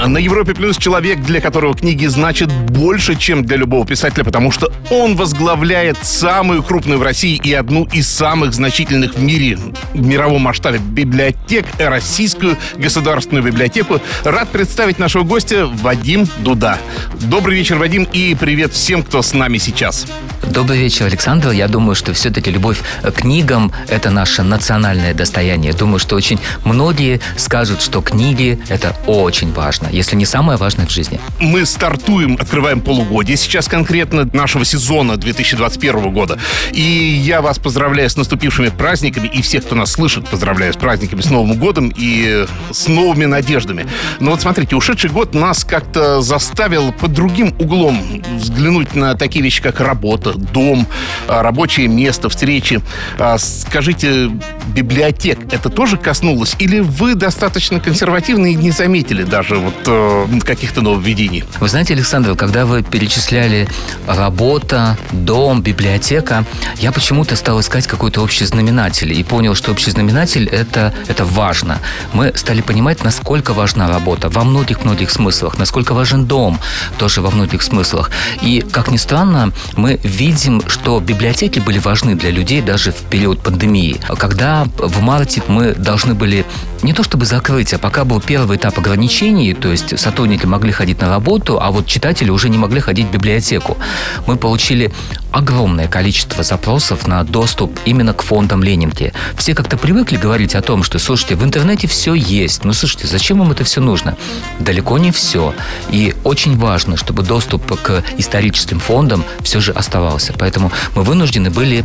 [0.00, 4.50] А На Европе Плюс человек, для которого книги значат больше, чем для любого писателя, потому
[4.50, 9.56] что он возглавляет самую крупную в России и одну из самых значительных в мире,
[9.94, 14.00] в мировом масштабе, библиотек, Российскую государственную библиотеку.
[14.24, 16.78] Рад представить нашего гостя Вадим Дуда.
[17.20, 20.06] Добрый вечер, Вадим, и привет всем, кто с нами сейчас.
[20.50, 21.50] Добрый вечер, Александр.
[21.50, 25.72] Я думаю, что все-таки любовь к книгам– это наше национальное достояние.
[25.72, 30.90] Думаю, что очень многие скажут, что книги– это очень важно, если не самое важное в
[30.90, 31.20] жизни.
[31.40, 36.38] Мы стартуем, открываем полугодие сейчас конкретно нашего сезона 2021 года.
[36.72, 41.20] И я вас поздравляю с наступившими праздниками, и всех, кто нас слышит, поздравляю с праздниками,
[41.20, 43.86] с Новым годом и с новыми надеждами.
[44.20, 49.62] Но вот смотрите, ушедший год нас как-то заставил под другим углом взглянуть на такие вещи,
[49.62, 50.86] как работа, дом,
[51.28, 52.80] а, рабочее место, встречи.
[53.18, 54.30] А, Скажите,
[54.68, 56.56] библиотек это тоже коснулось?
[56.58, 61.44] Или вы достаточно консервативны и не заметили даже вот э, каких-то нововведений?
[61.60, 63.68] Вы знаете, Александр, когда вы перечисляли
[64.06, 66.44] работа, дом, библиотека,
[66.76, 71.78] я почему-то стал искать какой-то общий знаменатель и понял, что общий знаменатель это, это важно.
[72.12, 76.58] Мы стали понимать, насколько важна работа во многих-многих смыслах, насколько важен дом
[76.98, 78.10] тоже во многих смыслах.
[78.42, 83.40] И, как ни странно, мы видим, что библиотеки были важны для людей даже в период
[83.40, 84.00] пандемии.
[84.18, 86.44] Когда в марте мы должны были
[86.84, 91.00] не то чтобы закрыть, а пока был первый этап ограничений, то есть сотрудники могли ходить
[91.00, 93.78] на работу, а вот читатели уже не могли ходить в библиотеку.
[94.26, 94.92] Мы получили
[95.34, 99.12] огромное количество запросов на доступ именно к фондам Ленинки.
[99.36, 102.64] Все как-то привыкли говорить о том, что, слушайте, в интернете все есть.
[102.64, 104.16] Ну, слушайте, зачем вам это все нужно?
[104.60, 105.52] Далеко не все.
[105.90, 110.32] И очень важно, чтобы доступ к историческим фондам все же оставался.
[110.38, 111.84] Поэтому мы вынуждены были,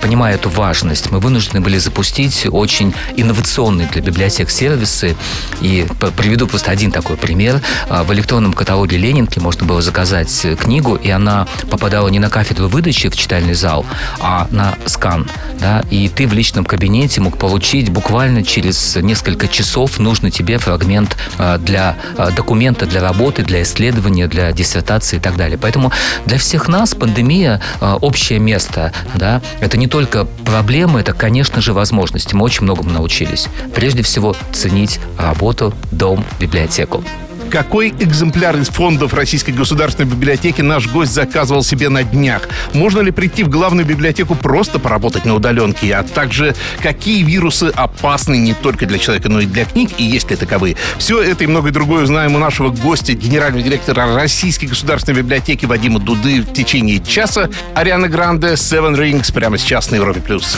[0.00, 5.16] понимая эту важность, мы вынуждены были запустить очень инновационные для библиотек сервисы.
[5.60, 7.60] И приведу просто один такой пример.
[7.88, 12.59] А, В электронном каталоге Ленинки можно было заказать книгу, и она попадала не на кафедру
[12.68, 13.84] выдачи в читальный зал,
[14.20, 15.28] а на скан.
[15.60, 15.84] Да?
[15.90, 21.58] И ты в личном кабинете мог получить буквально через несколько часов нужный тебе фрагмент а,
[21.58, 25.58] для а, документа, для работы, для исследования, для диссертации и так далее.
[25.58, 25.92] Поэтому
[26.26, 28.92] для всех нас пандемия а, общее место.
[29.14, 29.42] Да?
[29.60, 32.34] Это не только проблемы, это, конечно же, возможности.
[32.34, 33.48] Мы очень многому научились.
[33.74, 37.04] Прежде всего, ценить работу, дом, библиотеку.
[37.50, 42.48] Какой экземпляр из фондов Российской государственной библиотеки наш гость заказывал себе на днях?
[42.74, 45.92] Можно ли прийти в главную библиотеку просто поработать на удаленке?
[45.94, 50.30] А также какие вирусы опасны не только для человека, но и для книг, и есть
[50.30, 50.76] ли таковые?
[50.98, 55.98] Все это и многое другое узнаем у нашего гостя, генерального директора Российской государственной библиотеки Вадима
[55.98, 57.50] Дуды в течение часа.
[57.74, 60.20] Ариана Гранде, Seven Rings, прямо сейчас на Европе+.
[60.20, 60.56] плюс.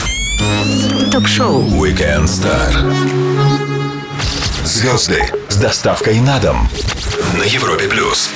[1.11, 3.32] Ток-шоу Weekend Star.
[4.63, 6.69] Звезды с доставкой на дом
[7.37, 8.31] на Европе плюс.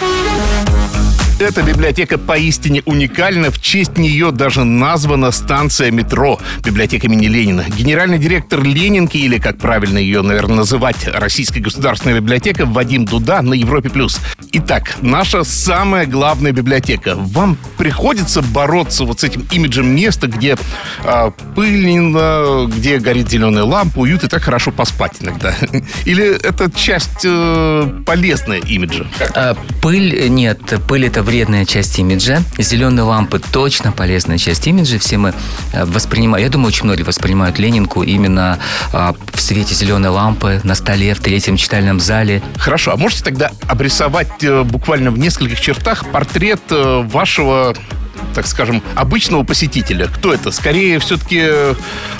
[1.39, 3.51] Эта библиотека поистине уникальна.
[3.51, 7.63] В честь нее даже названа станция метро библиотека имени Ленина.
[7.77, 13.53] Генеральный директор Ленинки, или как правильно ее, наверное, называть, Российская государственная библиотека Вадим Дуда на
[13.53, 13.91] Европе+.
[13.91, 14.19] плюс.
[14.53, 17.13] Итак, наша самая главная библиотека.
[17.15, 20.57] Вам приходится бороться вот с этим имиджем места, где
[21.03, 25.53] а, пыльно, где горит зеленая лампа, уют и так хорошо поспать иногда.
[26.05, 29.05] Или это часть э, полезная имиджа?
[29.35, 32.41] А, Пыль, нет, пыль это вредная часть имиджа.
[32.57, 34.97] Зеленые лампы точно полезная часть имиджа.
[34.97, 35.33] Все мы
[35.73, 38.59] э, воспринимаем, я думаю, очень многие воспринимают Ленинку именно
[38.93, 42.41] а, в свете зеленой лампы на столе в третьем читальном зале.
[42.57, 47.75] Хорошо, а можете тогда обрисовать э, буквально в нескольких чертах портрет э, вашего
[48.37, 50.05] так скажем, обычного посетителя.
[50.05, 50.51] Кто это?
[50.51, 51.73] Скорее, все-таки э,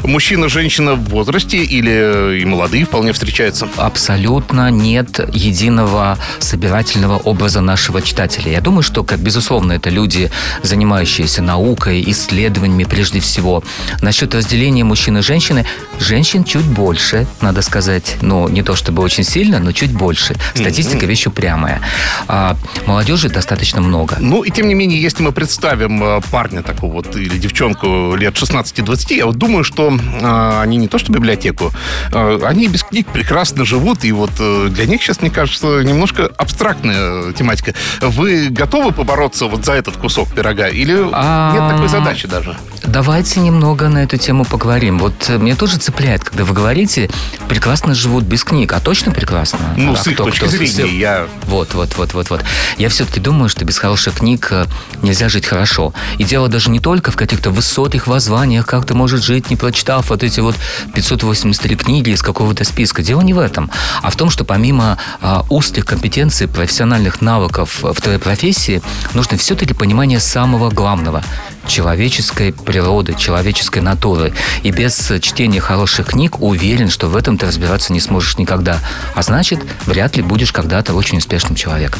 [0.03, 3.67] мужчина, женщина в возрасте или и молодые вполне встречаются?
[3.77, 8.51] Абсолютно нет единого собирательного образа нашего читателя.
[8.51, 10.31] Я думаю, что, как безусловно, это люди,
[10.63, 13.63] занимающиеся наукой, исследованиями прежде всего.
[14.01, 15.67] Насчет разделения мужчин и женщины,
[15.99, 18.15] женщин чуть больше, надо сказать.
[18.23, 20.35] Ну, не то чтобы очень сильно, но чуть больше.
[20.55, 21.79] Статистика вещь упрямая.
[22.27, 22.57] А
[22.87, 24.15] молодежи достаточно много.
[24.19, 28.35] Ну, и тем не менее, если мы представим э, парня такого вот или девчонку лет
[28.35, 31.71] 16-20, я вот думаю, что э, они не то что библиотеку,
[32.11, 36.29] э, они без книг прекрасно живут, и вот э, для них сейчас, мне кажется, немножко
[36.37, 37.73] абстрактная тематика.
[38.01, 40.67] Вы готовы побороться вот за этот кусок пирога?
[40.67, 42.55] Или А, нет такой задачи даже?
[42.83, 44.99] Давайте немного на эту тему поговорим.
[44.99, 47.09] Вот э, меня тоже цепляет, когда вы говорите,
[47.49, 48.73] прекрасно живут без книг.
[48.73, 49.59] А точно прекрасно?
[49.77, 51.27] Ну, А с их кто- точки кто- зрения, все- я...
[51.45, 52.43] Вот, вот, вот, вот, вот.
[52.77, 54.65] Я все-таки думаю, что без хороших книг э,
[55.01, 55.93] нельзя жить хорошо.
[56.17, 60.09] И дело даже не только в каких-то высоких воззваниях, как ты можешь жить, не прочитав
[60.09, 60.55] вот эти вот
[60.93, 63.01] 583 книги из какого-то списка.
[63.01, 63.69] Дело не в этом,
[64.01, 68.81] а в том, что помимо а, узких компетенций, профессиональных навыков в твоей профессии,
[69.13, 71.23] нужно все-таки понимание самого главного
[71.67, 74.33] человеческой природы, человеческой натуры.
[74.63, 78.79] И без чтения хороших книг уверен, что в этом ты разбираться не сможешь никогда.
[79.15, 81.99] А значит, вряд ли будешь когда-то очень успешным человеком.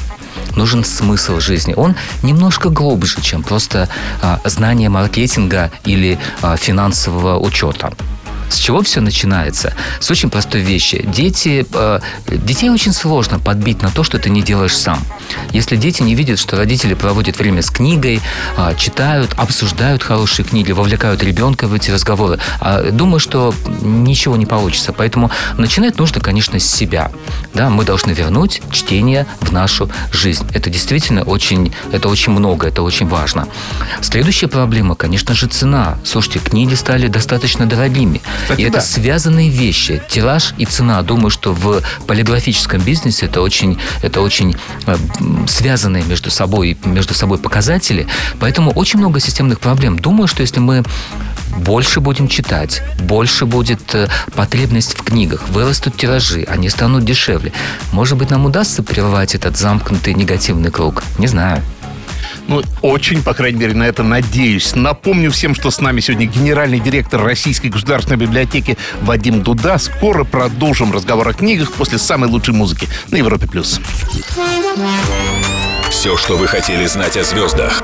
[0.57, 1.74] Нужен смысл жизни.
[1.77, 3.88] Он немножко глубже, чем просто
[4.21, 7.94] а, знание маркетинга или а, финансового учета.
[8.49, 9.73] С чего все начинается?
[9.99, 11.03] С очень простой вещи.
[11.07, 14.99] Дети, э, детей очень сложно подбить на то, что ты не делаешь сам.
[15.51, 18.21] Если дети не видят, что родители проводят время с книгой,
[18.57, 24.45] э, читают, обсуждают хорошие книги, вовлекают ребенка в эти разговоры, э, думаю, что ничего не
[24.45, 24.93] получится.
[24.93, 27.11] Поэтому начинать нужно, конечно, с себя.
[27.53, 30.45] Да, мы должны вернуть чтение в нашу жизнь.
[30.53, 33.47] Это действительно очень, это очень много, это очень важно.
[34.01, 35.97] Следующая проблема, конечно же, цена.
[36.03, 38.21] Слушайте, книги стали достаточно дорогими.
[38.44, 38.81] Кстати, и это да.
[38.81, 40.01] связанные вещи.
[40.10, 41.01] Тираж и цена.
[41.01, 44.56] Думаю, что в полиграфическом бизнесе это очень, это очень
[44.86, 44.95] э,
[45.48, 48.07] связанные между собой, между собой показатели.
[48.39, 49.98] Поэтому очень много системных проблем.
[49.98, 50.84] Думаю, что если мы
[51.57, 57.51] больше будем читать, больше будет э, потребность в книгах, вырастут тиражи, они станут дешевле.
[57.92, 61.04] Может быть, нам удастся прервать этот замкнутый негативный круг?
[61.18, 61.63] Не знаю.
[62.47, 64.73] Ну, очень, по крайней мере, на это надеюсь.
[64.75, 69.77] Напомню всем, что с нами сегодня генеральный директор Российской государственной библиотеки Вадим Дуда.
[69.77, 73.47] Скоро продолжим разговор о книгах после самой лучшей музыки на Европе+.
[73.47, 73.81] плюс.
[75.89, 77.83] Все, что вы хотели знать о звездах.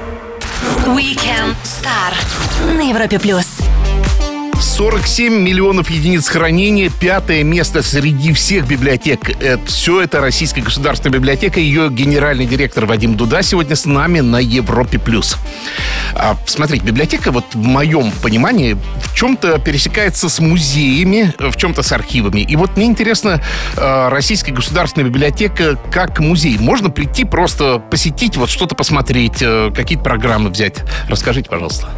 [0.86, 3.53] Weekend Star на Европе плюс.
[4.84, 9.30] 47 миллионов единиц хранения, пятое место среди всех библиотек.
[9.42, 14.42] Это, все это Российская государственная библиотека, ее генеральный директор Вадим Дуда сегодня с нами на
[14.42, 15.00] Европе+.
[15.00, 15.38] плюс.
[16.16, 21.94] А, смотрите, библиотека, вот в моем понимании, в чем-то пересекается с музеями, в чем-то с
[21.94, 22.42] архивами.
[22.42, 23.42] И вот мне интересно,
[23.78, 26.58] а, Российская государственная библиотека как музей.
[26.58, 30.84] Можно прийти просто посетить, вот что-то посмотреть, э, какие-то программы взять?
[31.08, 31.90] Расскажите, пожалуйста.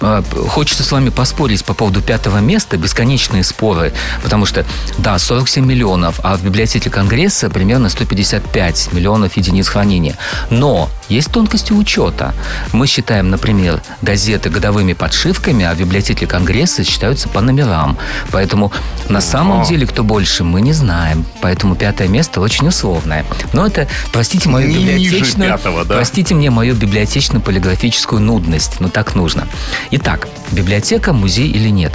[0.00, 3.92] А, Хочется с вами поспорить по поводу пятого места, бесконечные споры,
[4.22, 4.64] потому что,
[4.98, 10.16] да, 47 миллионов, а в библиотеке Конгресса примерно 155 миллионов единиц хранения.
[10.48, 12.34] Но есть тонкости учета.
[12.72, 17.98] Мы считаем, например, газеты годовыми подшивками, а в библиотеке Конгресса считаются по номерам.
[18.30, 18.72] Поэтому
[19.08, 21.24] на самом деле кто больше, мы не знаем.
[21.42, 23.24] Поэтому пятое место очень условное.
[23.52, 25.50] Но это, простите мою библиотечную...
[25.50, 25.96] пятого, да?
[25.96, 29.46] Простите мне мою библиотечно-полиграфическую нудность, но так нужно.
[29.92, 31.92] Итак, библиотека, музей или нет?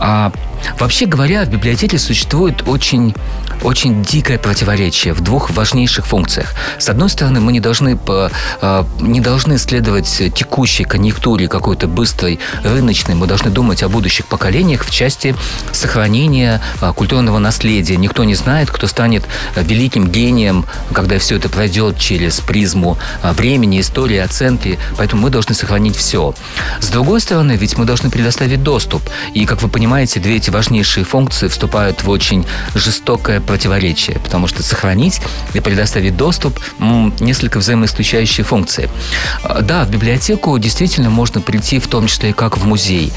[0.00, 0.32] А,
[0.78, 3.14] вообще говоря, в библиотеке существует очень,
[3.62, 6.54] очень дикое противоречие в двух важнейших функциях.
[6.78, 8.30] С одной стороны, мы не должны, по-
[8.60, 13.14] а, не должны следовать текущей конъюнктуре какой-то быстрой, рыночной.
[13.14, 15.34] Мы должны думать о будущих поколениях в части
[15.72, 17.96] сохранения а, культурного наследия.
[17.96, 19.24] Никто не знает, кто станет
[19.56, 24.78] великим гением, когда все это пройдет через призму а, времени, истории, оценки.
[24.96, 26.34] Поэтому мы должны сохранить все.
[26.80, 29.02] С другой стороны, ведь мы должны предоставить доступ.
[29.32, 34.62] И, как вы понимаете, две эти важнейшие функции вступают в очень жестокое противоречие, потому что
[34.62, 35.20] сохранить
[35.52, 36.58] и предоставить доступ
[37.20, 38.88] несколько взаимоисключающие функции.
[39.42, 43.12] А, Да, в библиотеку действительно можно прийти, в том числе и как в музей.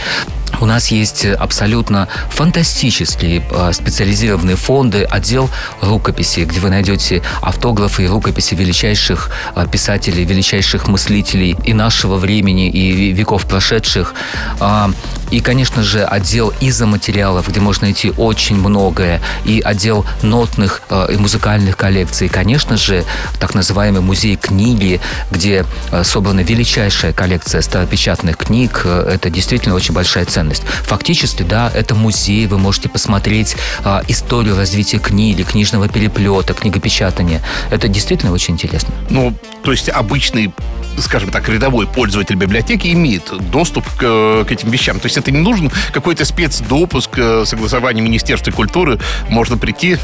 [0.59, 5.49] У нас есть абсолютно фантастические э, специализированные фонды, отдел
[5.81, 12.69] рукописи, где вы найдете автографы и рукописи величайших э, писателей, величайших мыслителей и нашего времени,
[12.69, 14.13] и веков прошедших.
[14.59, 14.89] А,
[15.29, 21.17] И, конечно же, отдел изоматериалов, где можно найти очень многое, и отдел нотных э, и
[21.17, 22.27] музыкальных коллекций.
[22.27, 23.03] И, конечно же,
[23.39, 28.81] так называемый музей книги, где э, собрана величайшая коллекция старопечатных книг.
[28.85, 30.36] Э, Это действительно очень большая ценность.
[30.83, 37.41] Фактически, да, это музей, вы можете посмотреть а, историю развития книги, книжного переплета, книгопечатания.
[37.69, 38.93] Это действительно очень интересно.
[39.09, 39.33] Ну,
[39.67, 40.53] то есть обычный,
[40.97, 44.97] скажем так, рядовой пользователь библиотеки имеет доступ к, э, к этим вещам.
[44.97, 48.97] То есть это не нужен какой-то спецдопуск, э, согласование Министерства культуры.
[49.27, 49.97] Можно прийти.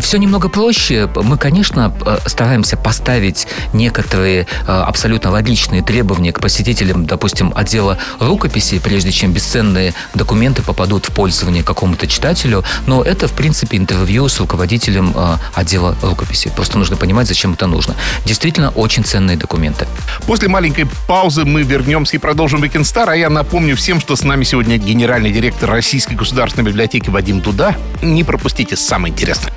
[0.00, 1.08] все немного проще.
[1.14, 9.10] Мы, конечно, э, стараемся поставить некоторые абсолютно логичные требования к посетителям, допустим, отдела рукописи, прежде
[9.10, 12.64] чем бесценные документы попадут в пользование какому-то читателю.
[12.86, 15.14] Но это, в принципе, интервью с руководителем
[15.54, 16.50] отдела рукописи.
[16.54, 17.94] Просто нужно понимать, зачем это нужно.
[18.26, 19.86] Действительно, очень ценные документы.
[20.26, 23.06] После маленькой паузы мы вернемся и продолжим Weekend Star.
[23.08, 27.74] А я напомню всем, что с нами сегодня генеральный директор Российской государственной библиотеки Вадим Дуда.
[28.02, 29.52] Не пропустите самое интересное.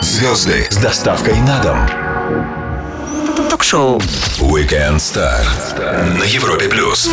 [0.00, 1.78] Звезды с доставкой на дом.
[3.50, 3.98] Ток-шоу.
[4.38, 5.44] Weekend Star
[6.18, 7.10] на Европе плюс.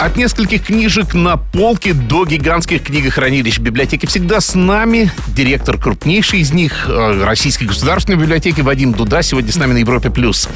[0.00, 5.12] От нескольких книжек на полке до гигантских книгохранилищ библиотеки всегда с нами.
[5.28, 10.08] Директор крупнейшей из них, э, Российской государственной библиотеки Вадим Дуда, сегодня с нами на Европе+.
[10.08, 10.48] плюс.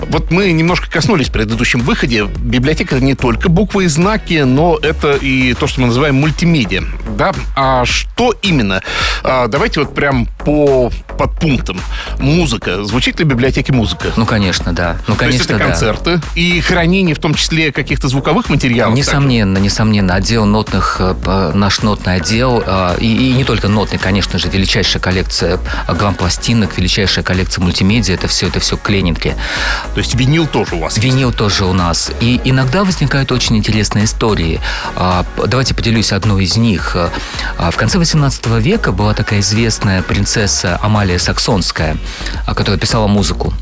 [0.00, 2.26] Вот мы немножко коснулись в предыдущем выходе.
[2.26, 6.82] Библиотека не только буквы и знаки, но это и то, что мы называем мультимедиа.
[7.16, 7.32] Да?
[7.56, 8.82] А что именно?
[9.22, 11.80] А, давайте вот прям по подпунктам.
[12.18, 12.84] Музыка.
[12.84, 14.12] Звучит ли в библиотеке музыка?
[14.16, 14.98] Ну, конечно, да.
[15.08, 15.64] Ну, То есть конечно, это да.
[15.70, 18.73] концерты и хранение, в том числе каких-то звуковых материалов.
[18.74, 24.38] Несомненно, несомненно, отдел нотных, э, наш нотный отдел, э, и, и не только нотный, конечно
[24.38, 29.36] же, величайшая коллекция э, грамм-пластинок, величайшая коллекция мультимедиа, это все, это все к Ленинке.
[29.94, 31.04] То есть винил тоже у вас есть?
[31.04, 32.10] Винил тоже у нас.
[32.20, 34.60] И иногда возникают очень интересные истории.
[34.96, 36.96] А, Давайте поделюсь одной из них.
[37.58, 41.96] А, В конце 18 века была такая известная принцесса Амалия Саксонская,
[42.46, 43.54] а, которая писала музыку.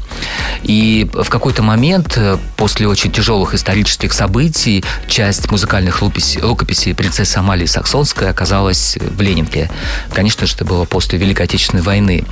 [0.62, 7.66] И в какой-то момент, э, после очень тяжелых исторических событий, часть музыкальных рукописей, принцессы Амалии
[7.66, 9.70] Саксонской оказалась в Ленинке.
[10.12, 12.24] Конечно же, это было после Великой Отечественной войны.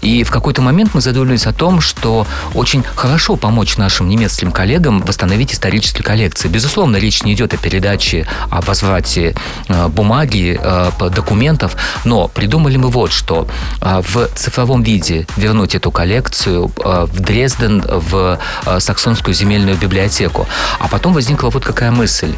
[0.00, 5.02] И в какой-то момент мы задумались о том, что очень хорошо помочь нашим немецким коллегам
[5.02, 6.48] восстановить исторические коллекции.
[6.48, 9.34] Безусловно, речь не идет о передаче, о возврате
[9.68, 13.46] э, бумаги, э, документов, но придумали мы вот что.
[13.80, 20.46] Э, В цифровом виде вернуть эту коллекцию э, в Дрезден, в э, Саксонскую земельную библиотеку.
[20.78, 22.34] А потом возникла вот какая мысль.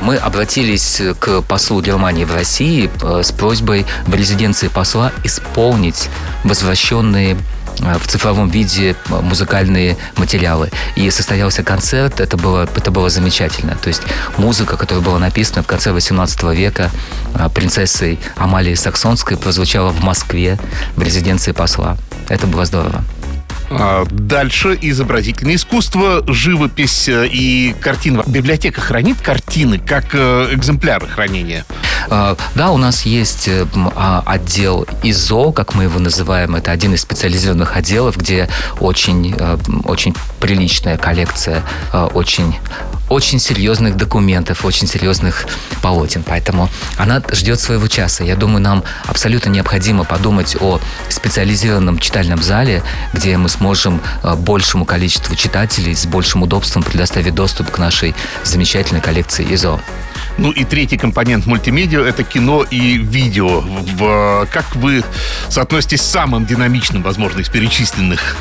[0.00, 6.08] Мы обратились к послу Германии в России э, с просьбой в резиденции посла исполнить
[6.44, 7.36] возвращенные
[7.80, 10.70] э, в цифровом виде музыкальные материалы.
[10.96, 13.76] И состоялся концерт, это было, это было замечательно.
[13.76, 14.02] То есть
[14.38, 16.90] музыка, которая была написана в конце 18 века
[17.54, 20.58] принцессой Амалией Саксонской, прозвучала в Москве
[20.96, 21.96] в резиденции посла.
[22.28, 23.04] Это было здорово.
[23.70, 28.22] А, Дальше изобразительное искусство, живопись э, и картина.
[28.26, 31.64] Библиотека хранит картины как э, экземпляры хранения.
[32.10, 36.54] Э, Да, у нас есть э, а, отдел ИЗО, как мы его называем.
[36.54, 38.48] Это один из специализированных отделов, где
[38.80, 39.34] очень,
[39.84, 41.62] очень приличная коллекция
[42.14, 42.56] очень,
[43.08, 45.46] очень серьезных документов, очень серьезных
[45.82, 46.22] полотен.
[46.22, 48.24] Поэтому она ждет своего часа.
[48.24, 52.82] Я думаю, нам абсолютно необходимо подумать о специализированном читальном зале,
[53.12, 59.00] где мы сможем э, большему количеству читателей с большим удобством предоставить доступ к нашей замечательной
[59.00, 59.80] коллекции ИЗО.
[60.38, 63.60] Ну и третий компонент мультимедиа– это кино и видео.
[63.60, 65.02] В- Как вы
[65.48, 68.36] соотноситесь с самым динамичным, возможно, из перечисленных?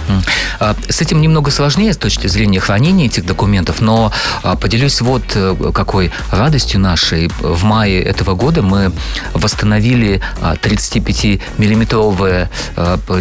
[0.59, 4.11] А, С этим немного сложнее с точки зрения хранения этих документов, но
[4.43, 7.29] а, поделюсь вот э, какой радостью нашей.
[7.39, 8.91] В мае этого года мы
[9.33, 12.47] восстановили 35-миллиметровый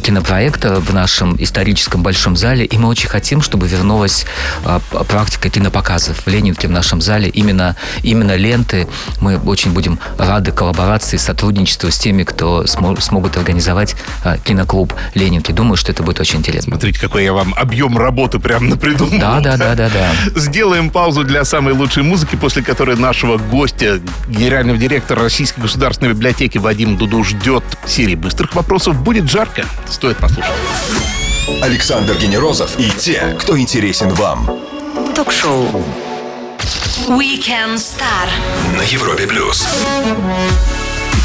[0.03, 4.27] кинопроектор в нашем историческом большом зале, и мы очень хотим, чтобы вернулась
[4.65, 7.29] а, практика кинопоказов в Ленинке в нашем зале.
[7.29, 8.89] Именно, именно ленты.
[9.21, 15.53] Мы очень будем рады коллаборации, сотрудничеству с теми, кто смо- смогут организовать а, киноклуб Ленинки.
[15.53, 16.73] Думаю, что это будет очень интересно.
[16.73, 19.19] Смотрите, какой я вам объем работы прям напридумал.
[19.19, 20.11] Да, да, да, да, да.
[20.41, 26.59] Сделаем паузу для самой лучшей музыки, после которой нашего гостя, генерального директора Российской государственной библиотеки
[26.59, 28.97] Вадим Дуду ждет серии быстрых вопросов.
[29.03, 29.65] Будет жарко.
[29.89, 30.51] Стоит послушать.
[31.63, 34.51] Александр Генерозов и те, кто интересен вам
[35.15, 35.85] Ток-шоу.
[37.09, 38.29] Weekend Star.
[38.77, 39.67] на Европе плюс.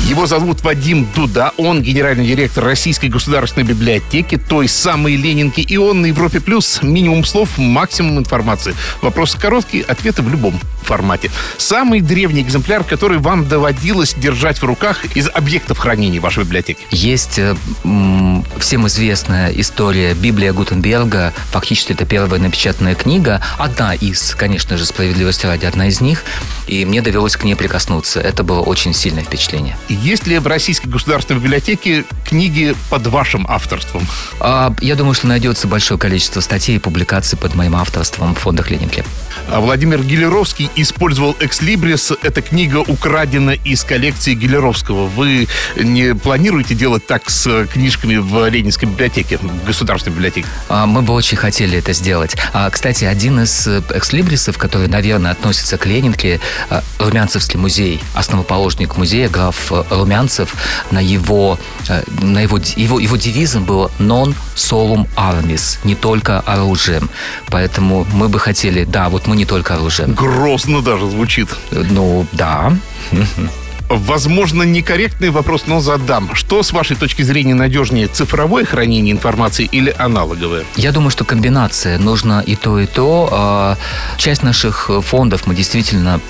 [0.10, 1.51] Его зовут Вадим Дуда.
[1.58, 5.62] Он генеральный директор Российской государственной библиотеки, той самой Ленинки.
[5.62, 6.79] И он на Европе Плюс.
[6.81, 8.74] Минимум слов, максимум информации.
[9.01, 11.29] Вопросы короткие, ответы в любом формате.
[11.58, 16.81] Самый древний экземпляр, который вам доводилось держать в руках из объектов хранения вашей библиотеки.
[16.89, 21.34] Есть э, м, всем известная история Библия Гутенберга.
[21.51, 23.41] Фактически это первая напечатанная книга.
[23.60, 26.24] Одна из, конечно же, справедливости ради, одна из них.
[26.65, 28.19] И мне довелось к ней прикоснуться.
[28.19, 29.77] Это было очень сильное впечатление.
[29.88, 34.07] Есть ли в Российской государственной библиотеке книги под вашим авторством?
[34.39, 38.69] А, я думаю, что найдется большое количество статей и публикаций под моим авторством в фондах
[38.69, 39.03] Ленинки.
[39.51, 42.12] А Владимир Гелеровский использовал «Экслибрис».
[42.21, 45.07] Эта книга украдена из коллекции Гелеровского.
[45.07, 50.48] Вы не планируете делать так с книжками в Ленинской библиотеке, в государственной библиотеке?
[50.67, 52.36] А, Мы бы очень хотели это сделать.
[52.53, 58.98] А, Кстати, один из э, экслибрисов, который, наверное, относится к Ленинке, э, Румянцевский музей, основоположник
[58.98, 60.56] музея, граф э, Румянцев,
[60.92, 61.58] на его,
[61.90, 67.10] э, на его, его, его девизом было «non solum armis», не только оружием.
[67.48, 70.14] Поэтому мы бы хотели, да, вот мы не только оружием.
[70.14, 71.50] Грозно даже звучит.
[71.72, 72.74] Э, Ну, да.
[73.89, 76.36] Возможно, некорректный вопрос, но задам.
[76.36, 80.63] Что, с вашей точки зрения, надежнее, цифровое хранение информации или аналоговое?
[80.75, 81.98] Я думаю, что комбинация.
[81.98, 83.29] Нужно и то, и то.
[83.31, 83.77] А,
[84.17, 86.22] часть наших фондов мы действительно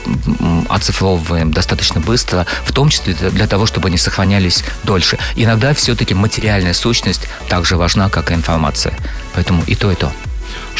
[0.69, 5.17] оцифровываем достаточно быстро, в том числе для того, чтобы они сохранялись дольше.
[5.35, 8.93] Иногда все-таки материальная сущность также важна, как и информация.
[9.33, 10.13] Поэтому и то, и то.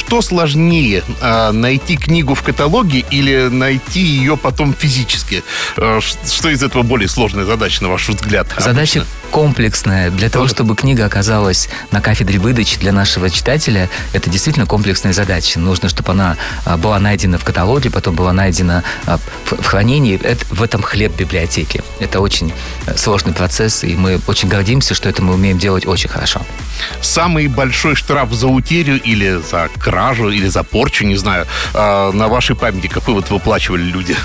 [0.10, 5.44] Что сложнее, а, найти книгу в каталоге или найти ее потом физически?
[5.78, 8.48] А, что из этого более сложная задача, на ваш взгляд?
[8.58, 9.19] Задача обычно?
[9.30, 10.10] Комплексная.
[10.12, 15.60] Для того, чтобы книга оказалась на кафедре выдачи для нашего читателя, это действительно комплексная задача.
[15.60, 18.84] Нужно, чтобы она а, была найдена в каталоге, потом была найдена
[19.46, 20.20] в хранении.
[20.22, 21.84] Это, в этом хлеб библиотеки.
[22.00, 22.52] Это очень
[22.86, 26.42] э, сложный процесс, и мы очень гордимся, что это мы умеем делать очень хорошо.
[27.02, 32.28] Самый большой штраф за утерю или за кражу, или за порчу, не знаю, а, на
[32.28, 34.16] вашей памяти какой вот выплачивали люди?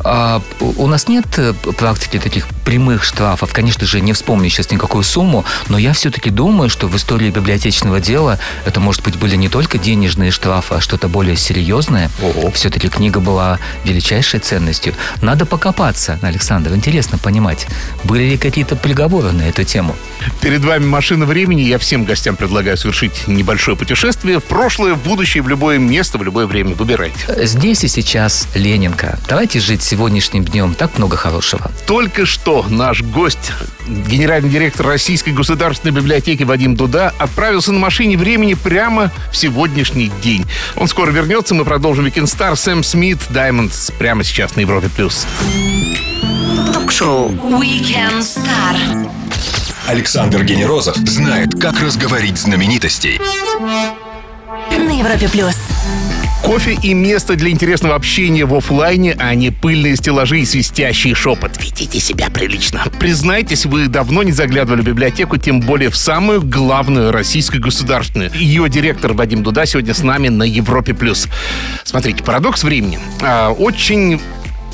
[0.00, 3.52] А, у нас нет э, практики таких прямых штрафов.
[3.52, 8.00] Конечно же, не вспомню сейчас никакую сумму, но я все-таки думаю, что в истории библиотечного
[8.00, 12.10] дела это, может быть, были не только денежные штрафы, а что-то более серьезное.
[12.20, 12.50] Ого.
[12.50, 14.92] Все-таки книга была величайшей ценностью.
[15.22, 16.74] Надо покопаться, Александр.
[16.74, 17.66] Интересно понимать,
[18.04, 19.96] были ли какие-то приговоры на эту тему.
[20.42, 21.62] Перед вами машина времени.
[21.62, 26.22] Я всем гостям предлагаю совершить небольшое путешествие в прошлое, в будущее, в любое место, в
[26.22, 26.74] любое время.
[26.74, 27.46] Выбирайте.
[27.46, 29.18] Здесь и сейчас Ленинка.
[29.30, 30.74] Давайте жить сегодняшним днем.
[30.74, 31.70] Так много хорошего.
[31.86, 33.52] Только что наш гость,
[33.86, 40.44] генеральный директор Российской государственной библиотеки Вадим Дуда, отправился на машине времени прямо в сегодняшний день.
[40.76, 41.54] Он скоро вернется.
[41.54, 42.56] Мы продолжим Weekend Star.
[42.56, 44.88] Сэм Смит, Diamonds прямо сейчас на Европе+.
[44.88, 45.26] плюс.
[46.72, 49.10] Ток-шоу Weekend Star.
[49.86, 53.20] Александр Генерозов знает, как разговорить знаменитостей.
[54.70, 55.56] На Европе плюс.
[56.46, 61.50] Кофе и место для интересного общения в офлайне, а не пыльные стеллажи и свистящий шепот.
[61.60, 62.84] Ведите себя прилично.
[63.00, 68.30] Признайтесь, вы давно не заглядывали в библиотеку, тем более в самую главную российскую государственную.
[68.32, 70.94] Ее директор Вадим Дуда сегодня с нами на Европе+.
[70.94, 71.26] плюс.
[71.82, 73.00] Смотрите, парадокс времени.
[73.22, 74.20] А, очень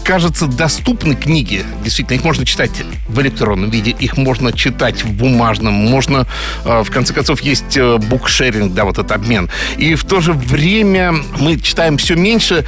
[0.02, 1.64] кажется, доступны книги.
[1.82, 2.70] Действительно, их можно читать
[3.08, 6.26] в электронном виде, их можно читать в бумажном, можно,
[6.64, 9.50] э, в конце концов, есть э, букшеринг, да, вот этот обмен.
[9.76, 12.64] И в то же время мы читаем все меньше,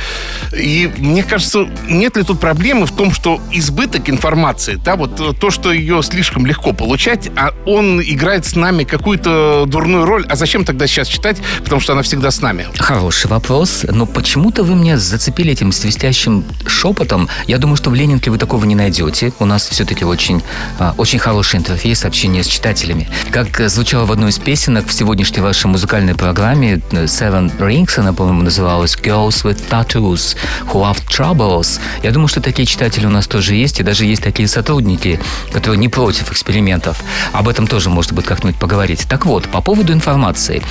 [0.53, 5.33] и мне кажется, нет ли тут проблемы в том, что избыток информации, да, вот э,
[5.38, 10.37] то, что ее слишком легко получать, а он играет с нами какую-то дурную роль, а
[10.37, 12.66] зачем тогда сейчас читать, потому что она всегда с нами?
[12.79, 18.30] Хороший вопрос, но почему-то вы меня зацепили этим свистящим шепотом, я думаю, что в Ленинке
[18.30, 19.32] вы такого не найдете.
[19.38, 20.42] У нас все-таки очень,
[20.78, 23.08] а, очень хороший интерфейс общения с читателями.
[23.30, 28.12] Как звучало в одной из песенок в сегодняшней вашей музыкальной программе э, Seven Rings, она,
[28.12, 30.37] по-моему, называлась Girls with Tattoos
[30.72, 31.80] Who Have Troubles.
[32.02, 35.20] Я думаю, что такие читатели у нас тоже есть, и даже есть такие сотрудники,
[35.52, 37.02] которые не против экспериментов.
[37.32, 39.06] Об этом тоже можно будет как-нибудь поговорить.
[39.08, 40.62] Так вот, по поводу информации.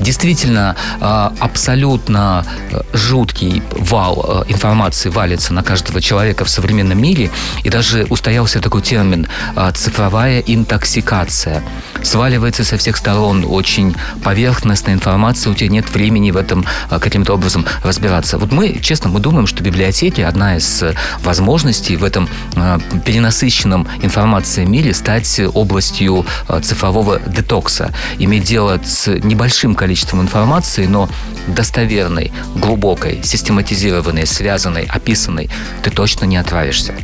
[0.00, 7.30] Действительно, а, абсолютно э, жуткий вал э, информации валится на каждого человека в современном мире,
[7.64, 11.62] и даже устоялся такой термин а, «цифровая интоксикация».
[12.02, 17.34] Сваливается со всех сторон очень поверхностная информация, у тебя нет времени в этом а, каким-то
[17.34, 18.38] образом разбираться.
[18.38, 20.82] Вот мы, честно, мы думаем, что библиотеки одна из
[21.20, 26.26] возможностей в этом а, перенасыщенном информацией мире стать областью
[26.62, 31.08] цифрового детокса, иметь дело с небольшим количеством информации, но
[31.46, 35.50] достоверной, глубокой, систематизированной, связанной, описанной.
[35.82, 36.94] Ты точно не отравишься.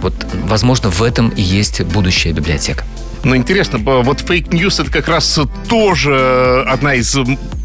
[0.00, 2.84] Вот, возможно, в этом и есть будущая библиотека.
[3.24, 7.16] Но интересно, вот fake news это как раз тоже одна из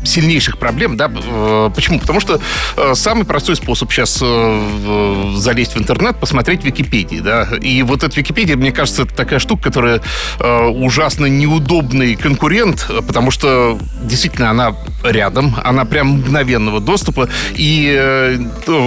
[0.07, 1.11] сильнейших проблем, да?
[1.13, 1.99] Э, почему?
[1.99, 2.39] Потому что
[2.75, 7.47] э, самый простой способ сейчас э, залезть в интернет, посмотреть Википедии, да?
[7.61, 10.01] И вот эта Википедия, мне кажется, это такая штука, которая
[10.39, 18.39] ужасно неудобный конкурент, потому что действительно она рядом, она прям мгновенного доступа, и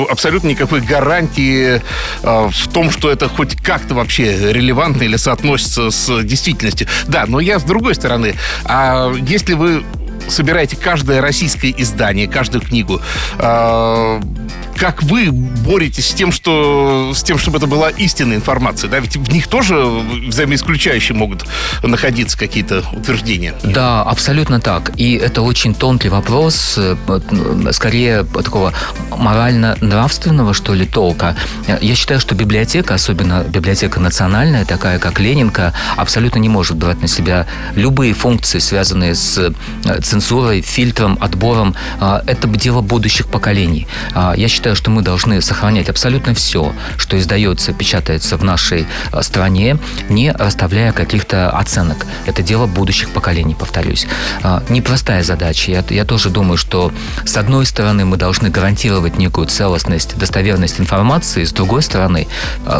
[0.09, 1.83] абсолютно никакой гарантии
[2.23, 6.23] в том, что это хоть как-то вообще релевантно или соотносится с
[6.61, 6.87] действительностью.
[7.09, 9.85] Да, но я с другой стороны, а если вы
[10.29, 13.01] собираете каждое российское издание, каждую книгу,
[13.39, 14.21] а,
[14.81, 18.89] как вы боретесь с тем, что, с тем, чтобы это была истинная информация?
[18.89, 18.99] Да?
[18.99, 21.45] Ведь в них тоже взаимоисключающие могут
[21.83, 23.55] находиться какие-то утверждения.
[23.63, 24.93] Да, абсолютно так.
[24.97, 26.97] И это очень тонкий вопрос, э,
[27.73, 28.73] скорее такого
[29.11, 31.37] морально-нравственного, что ли, толка.
[31.83, 37.09] Я считаю, что библиотека, особенно библиотека национальная, такая как Ленинка, абсолютно не может брать на
[37.09, 39.37] себя любые функции, связанные с
[39.85, 41.77] э, цензурой, фильтром, отбором.
[42.01, 43.87] А, это дело будущих поколений.
[44.13, 49.23] А, я считаю, что мы должны сохранять абсолютно все, что издается, печатается в нашей э,
[49.23, 52.07] стране, не расставляя каких-то оценок.
[52.27, 54.09] Это дело будущих поколений, повторюсь.
[54.43, 55.71] А, непростая задача.
[55.71, 56.93] Я, я тоже думаю, что
[57.25, 62.27] с одной стороны мы должны гарантировать некую целостность, достоверность информации, с другой стороны,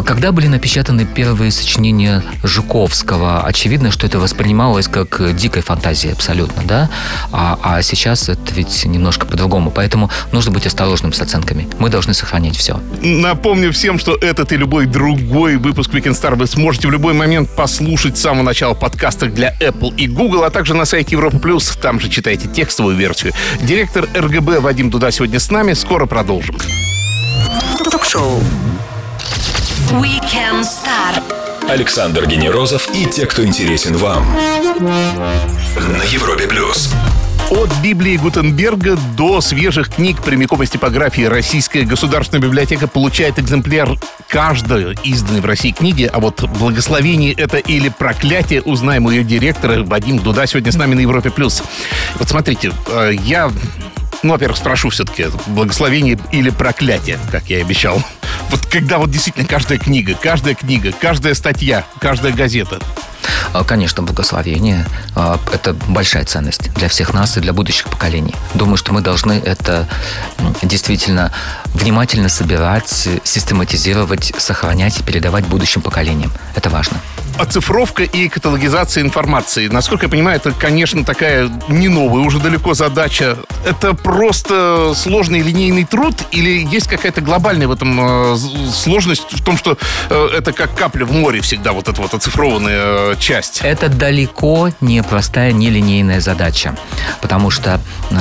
[0.05, 6.89] когда были напечатаны первые сочинения Жуковского, очевидно, что это воспринималось как дикая фантазия абсолютно, да,
[7.31, 11.67] а, а сейчас это ведь немножко по-другому, поэтому нужно быть осторожным с оценками.
[11.79, 12.79] Мы должны сохранять все.
[13.01, 17.49] Напомню всем, что этот и любой другой выпуск Weekend Star вы сможете в любой момент
[17.55, 21.77] послушать с самого начала подкаста для Apple и Google, а также на сайте Европа Плюс.
[21.81, 23.33] Там же читайте текстовую версию.
[23.61, 25.73] Директор РГБ Вадим Дуда сегодня с нами.
[25.73, 26.57] Скоро продолжим.
[27.91, 28.41] Ток-шоу
[29.91, 31.50] Weekend Star.
[31.69, 34.25] Александр Генерозов и те, кто интересен вам.
[34.79, 36.93] На Европе плюс.
[37.51, 43.89] От Библии Гутенберга до свежих книг прямиком из типографии Российская государственная библиотека получает экземпляр
[44.29, 46.09] каждой изданной в России книги.
[46.11, 50.95] А вот благословение это или проклятие, узнаем у ее директора Вадим Дуда сегодня с нами
[50.95, 51.29] на Европе+.
[51.29, 51.61] плюс.
[52.19, 53.51] Вот смотрите, э, я
[54.23, 58.01] ну, во-первых, спрошу все-таки, благословение или проклятие, как я и обещал.
[58.49, 62.79] Вот когда вот действительно каждая книга, каждая книга, каждая статья, каждая газета
[63.53, 68.35] а, Конечно, благословение а,– это большая ценность для всех нас и для будущих поколений.
[68.53, 69.87] Думаю, что мы должны это
[70.61, 71.31] действительно
[71.73, 76.31] внимательно собирать, систематизировать, сохранять и передавать будущим поколениям.
[76.55, 76.99] Это важно
[77.37, 79.67] оцифровка и каталогизация информации.
[79.67, 83.37] Насколько я понимаю, это, конечно, такая не новая уже далеко задача.
[83.65, 88.37] Это просто сложный линейный труд или есть какая-то глобальная в этом э,
[88.73, 89.77] сложность в том, что
[90.09, 93.61] э, это как капля в море всегда, вот эта вот оцифрованная э, часть?
[93.63, 96.75] Это далеко не простая, не линейная задача.
[97.21, 97.79] Потому что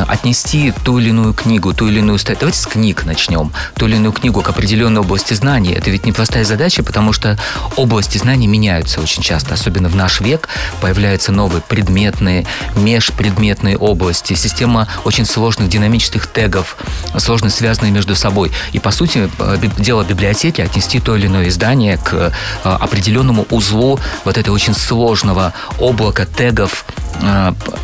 [0.08, 2.40] отнести ту или иную книгу, ту или иную статью...
[2.40, 3.39] Давайте с книг начнем.
[3.76, 5.72] Ту или иную книгу к определенной области знаний.
[5.72, 7.38] Это ведь непростая задача, потому что
[7.76, 10.48] области знаний меняются очень часто, особенно в наш век,
[10.80, 16.76] появляются новые предметные, межпредметные области, система очень сложных динамических тегов,
[17.18, 18.52] сложно связанные между собой.
[18.72, 22.30] И, по сути, э, дело библиотеки отнести то или иное издание к э,
[22.64, 26.84] определенному узлу вот этого очень сложного облака тегов,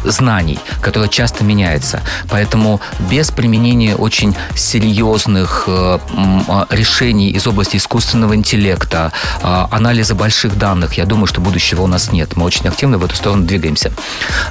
[0.04, 2.00] знаний, которое часто меняется.
[2.30, 5.68] Поэтому без применения очень серьезных
[6.70, 9.12] решений из области искусственного интеллекта,
[9.42, 12.36] анализа больших данных, я думаю, что будущего у нас нет.
[12.36, 13.92] Мы очень активно в эту сторону двигаемся.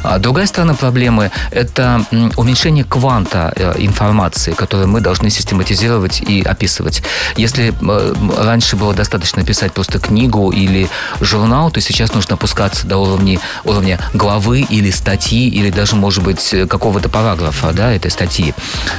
[0.03, 7.03] А другая сторона проблемы– это уменьшение кванта э, информации, которую мы должны систематизировать и описывать.
[7.37, 10.89] Если э, раньше было достаточно писать просто книгу или
[11.21, 16.55] журнал, то сейчас нужно опускаться до уровня, уровня главы или статьи, или даже, может быть,
[16.69, 18.53] какого-то параграфа да, этой статьи.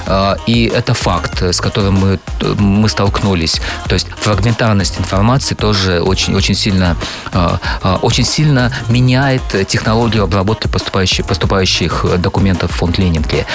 [0.07, 2.18] А, и это факт, с которым мы,
[2.59, 3.61] мы столкнулись.
[3.88, 6.96] То есть фрагментарность информации тоже очень, очень сильно
[7.33, 13.46] а, а, очень сильно меняет технологию обработки поступающих, поступающих документов в фонд Ленинки.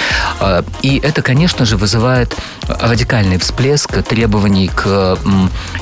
[0.82, 2.36] И это, конечно же, вызывает
[2.68, 5.18] радикальный всплеск требований к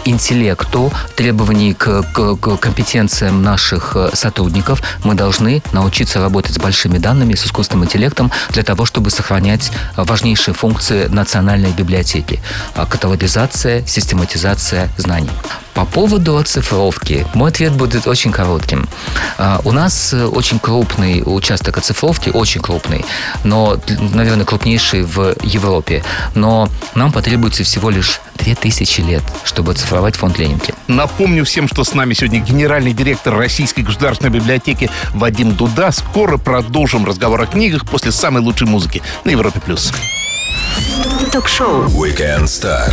[0.05, 4.83] интеллекту, требований к, к, к компетенциям наших э, сотрудников.
[5.05, 10.55] Мы должны научиться работать с большими данными, с искусственным интеллектом для того, чтобы сохранять важнейшие
[10.55, 12.41] функции национальной библиотеки.
[12.75, 15.31] Каталогизация, систематизация знаний.
[15.81, 18.87] По поводу оцифровки, мой ответ будет очень коротким.
[19.39, 23.03] А, у нас э, очень крупный участок оцифровки, очень крупный,
[23.45, 23.81] но,
[24.13, 26.05] наверное, крупнейший в Европе.
[26.35, 30.75] Но нам потребуется всего лишь 2000 лет, чтобы оцифровать фонд Ленинки.
[30.87, 35.93] Напомню всем, что с нами сегодня генеральный директор Российской государственной библиотеки Вадим Дуда.
[35.93, 39.61] Скоро продолжим разговор о книгах после самой лучшей музыки на Европе+.
[39.61, 39.95] плюс.
[41.33, 42.93] Ток-шоу Weekend Star.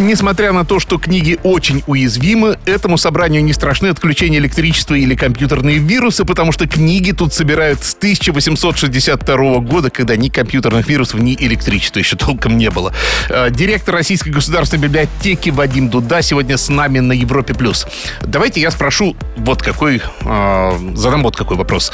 [0.00, 5.78] Несмотря на то, что книги очень уязвимы, этому собранию не страшны отключение электричества или компьютерные
[5.78, 11.98] вирусы, потому что книги тут собирают с 1862 года, когда ни компьютерных вирусов, ни электричества
[11.98, 12.92] еще толком не было.
[13.28, 17.52] Э, директор Российской государственной библиотеки Вадим Дуда сегодня с нами на Европе+.
[17.54, 17.86] плюс.
[18.22, 21.92] Давайте я спрошу вот какой, э, задам вот какой вопрос.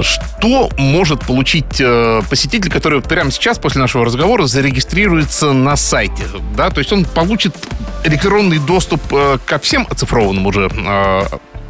[0.00, 6.24] Что может получить э, посетитель, который прямо сейчас после нашего разговора зарегистрируется на сайте?
[6.54, 7.54] Да, то есть он получит получит
[8.02, 11.22] электронный доступ э, ко всем оцифрованным уже э,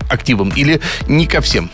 [0.08, 1.70] активам или не ко всем?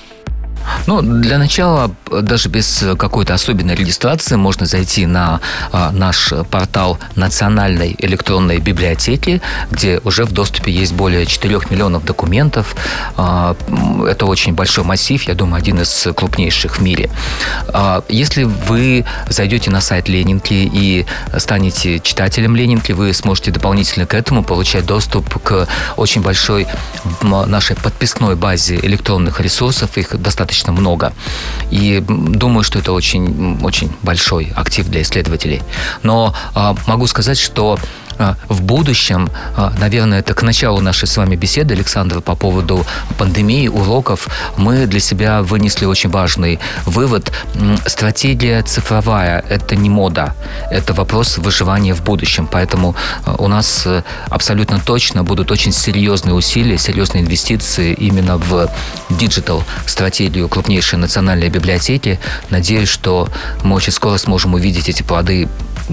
[0.86, 5.40] Ну, для начала, даже без какой-то особенной регистрации, можно зайти на
[5.72, 12.74] а, наш портал Национальной электронной библиотеки, где уже в доступе есть более 4 миллионов документов.
[13.16, 13.56] А,
[14.08, 17.10] это очень большой массив, я думаю, один из крупнейших в мире.
[17.68, 21.06] А, если вы зайдете на сайт Ленинки и
[21.38, 26.66] станете читателем Ленинки, вы сможете дополнительно к этому получать доступ к очень большой
[27.22, 29.96] нашей подписной базе электронных ресурсов.
[29.96, 31.12] Их достаточно достаточно много.
[31.70, 35.62] И думаю, что это очень, очень большой актив для исследователей.
[36.02, 37.78] Но э, могу сказать, что
[38.48, 42.84] в будущем, а, наверное, это к началу нашей с вами беседы, Александр, по поводу
[43.18, 47.32] пандемии, уроков, мы для себя вынесли очень важный вывод.
[47.86, 50.34] Стратегия цифровая– это не мода,
[50.70, 52.48] это вопрос выживания в будущем.
[52.50, 58.70] Поэтому а, у нас э, абсолютно точно будут очень серьезные усилия, серьезные инвестиции именно в
[59.10, 62.18] digital стратегию крупнейшей национальной библиотеки.
[62.50, 63.28] Надеюсь, что
[63.62, 65.48] мы очень скоро сможем увидеть эти плоды.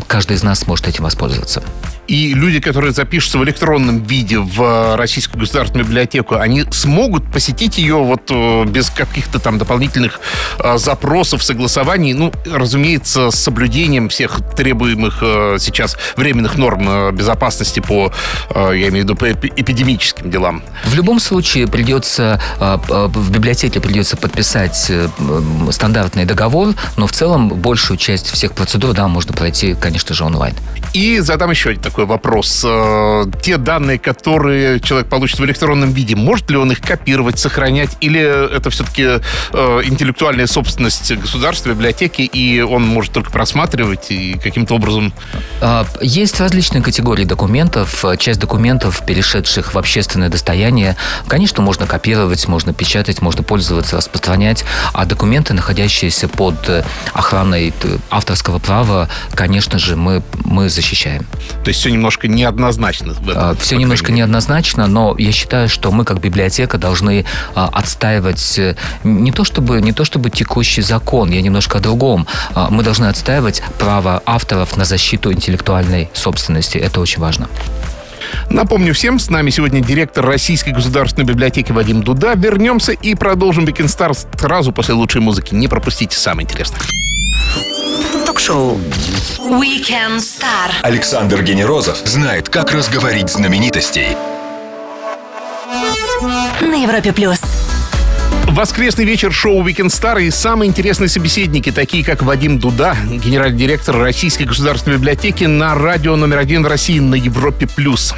[0.08, 1.64] Каждый из нас сможет этим воспользоваться.
[2.12, 7.78] И люди, которые запишутся в электронном виде в э, Российскую государственную библиотеку, они смогут посетить
[7.78, 10.20] ее вот э, без каких-то там дополнительных
[10.60, 15.20] э, запросов, согласований, ну, разумеется, с соблюдением всех требуемых
[15.62, 18.12] сейчас временных норм безопасности по,
[18.54, 20.64] я имею в виду, по эпидемическим делам.
[20.84, 24.92] В любом случае придется, в библиотеке придется подписать
[25.72, 30.56] стандартный договор, но в целом большую часть всех процедур, да, можно пройти, конечно же, онлайн.
[30.94, 32.64] И задам еще такой такой вопрос.
[32.66, 37.98] Э, те данные, которые человек получит в электронном виде, может ли он их копировать, сохранять,
[38.02, 44.76] или это все-таки э, интеллектуальная собственность государства, библиотеки, и он может только просматривать и каким-то
[44.76, 45.14] образом...
[45.62, 48.04] А, есть различные категории документов.
[48.18, 50.96] Часть документов, перешедших в общественное достояние,
[51.28, 56.56] конечно, можно копировать, можно печатать, можно пользоваться, распространять, а документы, находящиеся под
[57.14, 57.74] охраной
[58.10, 61.26] авторского права, конечно же, мы, мы защищаем.
[61.64, 63.14] То есть все немножко неоднозначно.
[63.14, 67.26] В этом, а, все немножко неоднозначно, но я считаю, что мы как библиотека должны
[67.56, 72.28] а, отстаивать э, не то чтобы не то чтобы текущий закон, я немножко о другом.
[72.54, 76.78] А, мы должны отстаивать право авторов на защиту интеллектуальной собственности.
[76.78, 77.48] Это очень важно.
[78.50, 82.34] Напомню всем, с нами сегодня директор Российской государственной библиотеки Вадим Дуда.
[82.36, 85.54] Вернемся и продолжим Weekend Star сразу после лучшей музыки.
[85.54, 86.80] Не пропустите самое интересное
[88.52, 88.78] ток-шоу
[89.40, 90.72] Weekend Star.
[90.82, 94.18] Александр Генерозов знает, как разговорить знаменитостей.
[96.62, 97.40] На Европе плюс.
[98.48, 103.98] Воскресный вечер шоу Weekend Star и самые интересные собеседники, такие как Вадим Дуда, генеральный директор
[103.98, 108.14] Российской государственной библиотеки на радио номер один в России на Европе плюс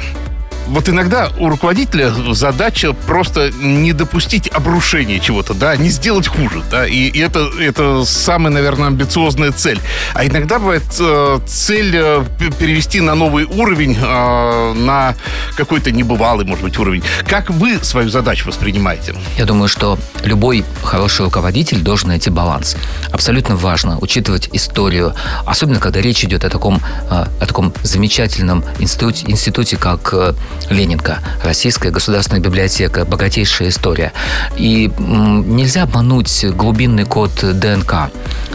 [0.66, 6.86] вот иногда у руководителя задача просто не допустить обрушения чего-то, да, не сделать хуже, да,
[6.86, 9.80] и, это, это самая, наверное, амбициозная цель.
[10.14, 12.24] А иногда бывает э, цель э,
[12.58, 15.14] перевести на новый уровень, э, на
[15.56, 17.02] какой-то небывалый, может быть, уровень.
[17.26, 19.14] Как вы свою задачу воспринимаете?
[19.36, 22.76] Я думаю, что любой хороший руководитель должен найти баланс.
[23.12, 25.14] Абсолютно важно учитывать историю,
[25.46, 30.14] особенно когда речь идет о таком, о таком замечательном институте, институте как
[30.70, 34.12] Ленинка, Российская государственная библиотека, богатейшая история.
[34.56, 38.10] И нельзя обмануть глубинный код ДНК,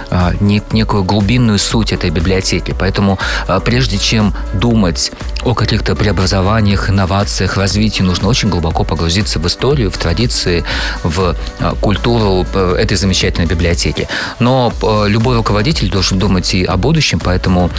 [0.10, 2.76] а, некую глубинную суть этой библиотеки.
[2.78, 5.12] Поэтому а, прежде чем думать
[5.43, 10.63] о каких-то преобразованиях, инновациях, развитии, нужно очень глубоко погрузиться в историю, в традиции,
[11.04, 14.08] в а, культуру э, этой замечательной библиотеки.
[14.39, 14.74] Но
[15.08, 17.69] любой руководитель должен думать и о будущем, поэтому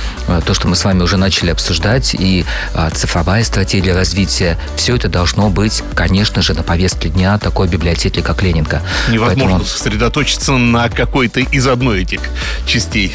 [0.47, 2.45] то, что мы с вами уже начали обсуждать, и
[2.95, 4.59] цифровая стратегия развития, развития.
[4.77, 8.83] Все это должно быть, конечно же, на повестке дня такой библиотеки, как Ленинка.
[9.09, 9.64] Невозможно Поэтому...
[9.64, 12.20] сосредоточиться на какой-то из одной этих
[12.67, 13.15] частей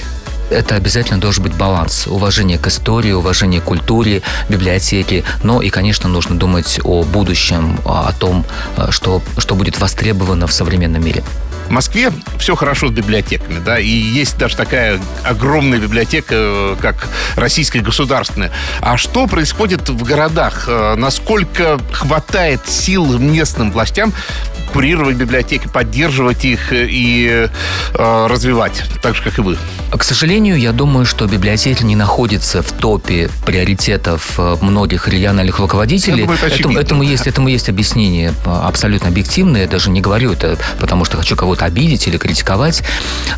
[0.50, 2.08] это обязательно должен быть баланс.
[2.08, 5.24] Уважение к истории, уважение к культуре, библиотеки.
[5.44, 8.46] Но и, конечно, нужно думать о будущем, о том,
[8.90, 11.24] что, что будет востребовано в современном мире.
[11.68, 17.08] В Москве все хорошо с библиотеками, да, и есть даже такая огромная библиотека, э, как
[17.36, 18.52] Российская государственная.
[18.82, 20.66] А что происходит в городах?
[20.68, 24.14] Э, насколько хватает сил местным властям
[24.74, 27.48] курировать библиотеки, поддерживать их и
[27.94, 29.58] э, развивать, так же, как и вы?
[29.98, 36.24] К сожалению, я думаю, что библиотеки не находится в топе приоритетов э, многих региональных руководителей.
[36.24, 39.62] Думаю, это этому, этому, есть, этому есть объяснение абсолютно объективное.
[39.62, 42.84] Я даже не говорю это, потому что хочу кого кого-то обидеть или критиковать.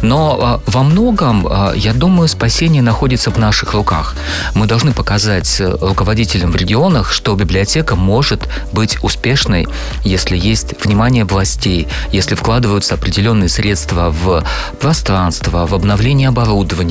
[0.02, 4.15] Но во многом, я думаю, спасение находится в наших руках.
[4.56, 9.67] Мы должны показать руководителям в регионах, что библиотека может быть успешной,
[10.04, 14.43] если есть внимание властей, если вкладываются определенные средства в
[14.80, 16.47] пространство, в обновление оборудования,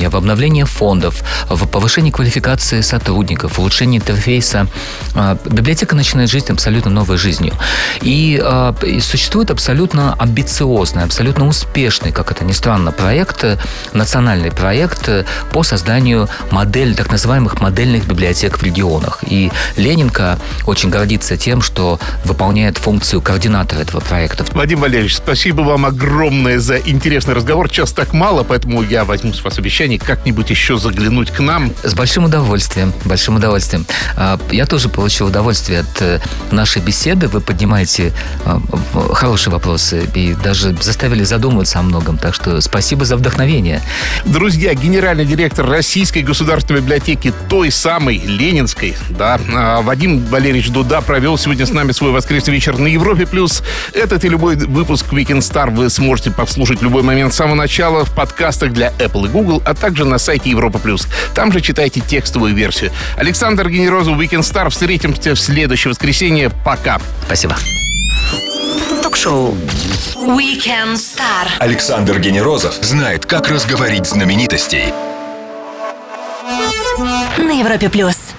[0.09, 4.67] в обновление фондов, в повышение квалификации сотрудников, улучшение интерфейса.
[5.15, 7.53] А, библиотека начинает жить абсолютно новой жизнью.
[8.01, 13.45] И, а, и существует абсолютно амбициозный, абсолютно успешный, как это ни странно, проект,
[13.93, 15.09] национальный проект
[15.51, 19.23] по созданию модель, так называемых модельных библиотек в регионах.
[19.27, 24.45] И Ленинка очень гордится тем, что выполняет функцию координатора этого проекта.
[24.53, 27.69] Вадим Валерьевич, спасибо вам огромное за интересный разговор.
[27.69, 31.71] Час так мало, поэтому я возьму с вас обещание как-нибудь еще заглянуть к нам.
[31.81, 33.85] С большим удовольствием, большим удовольствием.
[34.17, 36.19] А, я тоже получил удовольствие от э,
[36.51, 37.29] нашей беседы.
[37.29, 38.11] Вы поднимаете
[38.45, 38.61] а,
[39.13, 42.17] хорошие вопросы и даже заставили задуматься о многом.
[42.17, 43.81] Так что спасибо за вдохновение.
[44.25, 51.37] Друзья, генеральный директор Российской государственной библиотеки, той самой Ленинской, да, а, Вадим Валерьевич Дуда провел
[51.37, 53.25] сегодня с нами свой воскресный вечер на Европе+.
[53.25, 53.63] плюс.
[53.93, 58.03] Этот и любой выпуск Weekend Star вы сможете послушать в любой момент с самого начала
[58.03, 60.79] в подкастах для Apple и Google, а также на сайте Европа+.
[60.79, 61.07] плюс.
[61.33, 62.91] Там же читайте текстовую версию.
[63.17, 64.69] Александр Генерозов, Weekend Star.
[64.69, 66.49] Встретимся в следующее воскресенье.
[66.65, 66.99] Пока.
[67.25, 67.55] Спасибо.
[69.03, 69.55] Ток-шоу
[70.15, 71.47] Weekend Star.
[71.59, 74.93] Александр Генерозов знает, как разговорить знаменитостей.
[77.37, 78.36] На Европе плюс.